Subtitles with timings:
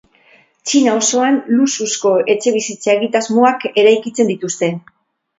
[0.69, 4.71] Txina osoan luxuzko etxebizitza egitasmoak eraikitzen dituzte.